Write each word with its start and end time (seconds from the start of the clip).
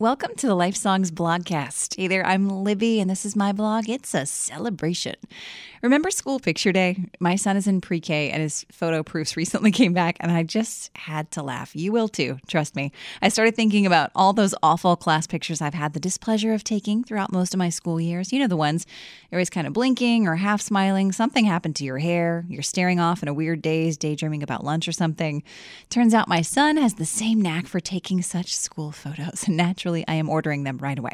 Welcome 0.00 0.34
to 0.36 0.46
the 0.46 0.54
Life 0.54 0.76
Songs 0.76 1.10
blogcast. 1.10 1.96
Hey 1.96 2.08
there, 2.08 2.24
I'm 2.24 2.48
Libby, 2.48 3.00
and 3.00 3.10
this 3.10 3.26
is 3.26 3.36
my 3.36 3.52
blog. 3.52 3.86
It's 3.86 4.14
a 4.14 4.24
celebration. 4.24 5.16
Remember 5.82 6.10
school 6.10 6.40
picture 6.40 6.72
day? 6.72 7.04
My 7.20 7.36
son 7.36 7.58
is 7.58 7.66
in 7.66 7.82
pre 7.82 8.00
K, 8.00 8.30
and 8.30 8.40
his 8.40 8.64
photo 8.72 9.02
proofs 9.02 9.36
recently 9.36 9.70
came 9.70 9.92
back, 9.92 10.16
and 10.20 10.32
I 10.32 10.42
just 10.42 10.90
had 10.96 11.30
to 11.32 11.42
laugh. 11.42 11.76
You 11.76 11.92
will 11.92 12.08
too, 12.08 12.38
trust 12.48 12.74
me. 12.76 12.92
I 13.20 13.28
started 13.28 13.54
thinking 13.54 13.84
about 13.84 14.10
all 14.14 14.32
those 14.32 14.54
awful 14.62 14.96
class 14.96 15.26
pictures 15.26 15.60
I've 15.60 15.74
had 15.74 15.92
the 15.92 16.00
displeasure 16.00 16.54
of 16.54 16.64
taking 16.64 17.04
throughout 17.04 17.30
most 17.30 17.52
of 17.52 17.58
my 17.58 17.68
school 17.68 18.00
years. 18.00 18.32
You 18.32 18.38
know, 18.38 18.46
the 18.46 18.56
ones 18.56 18.86
you're 19.30 19.36
always 19.36 19.50
kind 19.50 19.66
of 19.66 19.74
blinking 19.74 20.26
or 20.26 20.36
half 20.36 20.62
smiling. 20.62 21.12
Something 21.12 21.44
happened 21.44 21.76
to 21.76 21.84
your 21.84 21.98
hair. 21.98 22.46
You're 22.48 22.62
staring 22.62 23.00
off 23.00 23.22
in 23.22 23.28
a 23.28 23.34
weird 23.34 23.60
daze, 23.60 23.98
daydreaming 23.98 24.42
about 24.42 24.64
lunch 24.64 24.88
or 24.88 24.92
something. 24.92 25.42
Turns 25.90 26.14
out 26.14 26.26
my 26.26 26.40
son 26.40 26.78
has 26.78 26.94
the 26.94 27.04
same 27.04 27.42
knack 27.42 27.66
for 27.66 27.80
taking 27.80 28.22
such 28.22 28.56
school 28.56 28.92
photos, 28.92 29.46
naturally, 29.48 29.89
I 30.08 30.14
am 30.14 30.28
ordering 30.28 30.64
them 30.64 30.78
right 30.78 30.98
away. 30.98 31.12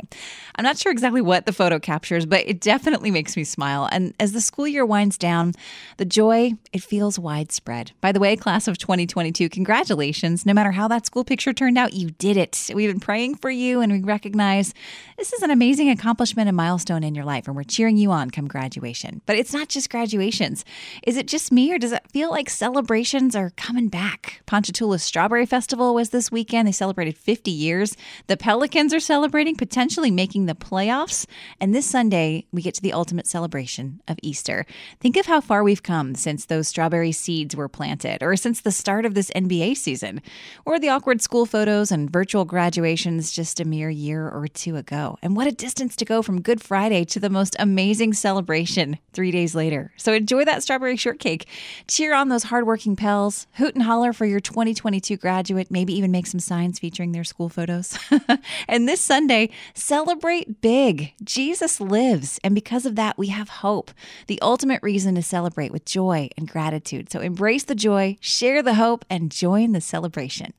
I'm 0.54 0.64
not 0.64 0.78
sure 0.78 0.92
exactly 0.92 1.20
what 1.20 1.46
the 1.46 1.52
photo 1.52 1.78
captures, 1.78 2.26
but 2.26 2.46
it 2.46 2.60
definitely 2.60 3.10
makes 3.10 3.36
me 3.36 3.44
smile. 3.44 3.88
And 3.90 4.14
as 4.20 4.32
the 4.32 4.40
school 4.40 4.66
year 4.66 4.84
winds 4.84 5.18
down, 5.18 5.52
the 5.96 6.04
joy, 6.04 6.52
it 6.72 6.82
feels 6.82 7.18
widespread. 7.18 7.92
By 8.00 8.12
the 8.12 8.20
way, 8.20 8.36
class 8.36 8.68
of 8.68 8.78
2022, 8.78 9.48
congratulations. 9.48 10.46
No 10.46 10.54
matter 10.54 10.72
how 10.72 10.88
that 10.88 11.06
school 11.06 11.24
picture 11.24 11.52
turned 11.52 11.78
out, 11.78 11.92
you 11.92 12.10
did 12.10 12.36
it. 12.36 12.70
We've 12.74 12.90
been 12.90 13.00
praying 13.00 13.36
for 13.36 13.50
you 13.50 13.80
and 13.80 13.92
we 13.92 14.00
recognize 14.00 14.74
this 15.16 15.32
is 15.32 15.42
an 15.42 15.50
amazing 15.50 15.88
accomplishment 15.88 16.48
and 16.48 16.56
milestone 16.56 17.02
in 17.02 17.14
your 17.14 17.24
life, 17.24 17.46
and 17.46 17.56
we're 17.56 17.64
cheering 17.64 17.96
you 17.96 18.10
on 18.12 18.30
come 18.30 18.46
graduation. 18.46 19.22
But 19.24 19.36
it's 19.36 19.52
not 19.52 19.68
just 19.68 19.88
graduations. 19.88 20.64
Is 21.06 21.16
it 21.16 21.26
just 21.26 21.50
me, 21.50 21.72
or 21.72 21.78
does 21.78 21.92
it 21.92 22.02
feel 22.10 22.30
like 22.30 22.50
celebrations 22.50 23.34
are 23.34 23.50
coming 23.56 23.88
back? 23.88 24.42
Ponchatoula 24.44 24.98
Strawberry 24.98 25.46
Festival 25.46 25.94
was 25.94 26.10
this 26.10 26.30
weekend. 26.30 26.68
They 26.68 26.72
celebrated 26.72 27.16
50 27.16 27.50
years. 27.50 27.96
The 28.26 28.36
Pelican 28.36 28.65
Pelicans 28.66 28.92
are 28.92 28.98
celebrating, 28.98 29.54
potentially 29.54 30.10
making 30.10 30.46
the 30.46 30.54
playoffs. 30.56 31.24
And 31.60 31.72
this 31.72 31.86
Sunday, 31.86 32.46
we 32.50 32.62
get 32.62 32.74
to 32.74 32.82
the 32.82 32.92
ultimate 32.92 33.28
celebration 33.28 34.00
of 34.08 34.18
Easter. 34.24 34.66
Think 34.98 35.16
of 35.16 35.26
how 35.26 35.40
far 35.40 35.62
we've 35.62 35.84
come 35.84 36.16
since 36.16 36.44
those 36.44 36.66
strawberry 36.66 37.12
seeds 37.12 37.54
were 37.54 37.68
planted, 37.68 38.24
or 38.24 38.34
since 38.34 38.60
the 38.60 38.72
start 38.72 39.06
of 39.06 39.14
this 39.14 39.30
NBA 39.36 39.76
season, 39.76 40.20
or 40.64 40.80
the 40.80 40.88
awkward 40.88 41.22
school 41.22 41.46
photos 41.46 41.92
and 41.92 42.10
virtual 42.10 42.44
graduations 42.44 43.30
just 43.30 43.60
a 43.60 43.64
mere 43.64 43.88
year 43.88 44.28
or 44.28 44.48
two 44.48 44.74
ago. 44.74 45.16
And 45.22 45.36
what 45.36 45.46
a 45.46 45.52
distance 45.52 45.94
to 45.94 46.04
go 46.04 46.20
from 46.20 46.42
Good 46.42 46.60
Friday 46.60 47.04
to 47.04 47.20
the 47.20 47.30
most 47.30 47.54
amazing 47.60 48.14
celebration 48.14 48.98
three 49.12 49.30
days 49.30 49.54
later. 49.54 49.92
So 49.96 50.12
enjoy 50.12 50.44
that 50.44 50.64
strawberry 50.64 50.96
shortcake. 50.96 51.46
Cheer 51.86 52.14
on 52.14 52.30
those 52.30 52.42
hardworking 52.42 52.96
Pels. 52.96 53.46
Hoot 53.58 53.76
and 53.76 53.84
holler 53.84 54.12
for 54.12 54.26
your 54.26 54.40
2022 54.40 55.16
graduate. 55.18 55.70
Maybe 55.70 55.96
even 55.96 56.10
make 56.10 56.26
some 56.26 56.40
signs 56.40 56.80
featuring 56.80 57.12
their 57.12 57.22
school 57.22 57.48
photos. 57.48 57.96
And 58.68 58.88
this 58.88 59.00
Sunday, 59.00 59.50
celebrate 59.74 60.60
big. 60.60 61.12
Jesus 61.22 61.80
lives. 61.80 62.40
And 62.42 62.54
because 62.54 62.86
of 62.86 62.96
that, 62.96 63.18
we 63.18 63.28
have 63.28 63.48
hope. 63.48 63.90
The 64.26 64.40
ultimate 64.42 64.82
reason 64.82 65.14
to 65.14 65.22
celebrate 65.22 65.72
with 65.72 65.84
joy 65.84 66.28
and 66.36 66.48
gratitude. 66.48 67.10
So 67.10 67.20
embrace 67.20 67.64
the 67.64 67.74
joy, 67.74 68.16
share 68.20 68.62
the 68.62 68.74
hope, 68.74 69.04
and 69.08 69.30
join 69.30 69.72
the 69.72 69.80
celebration. 69.80 70.52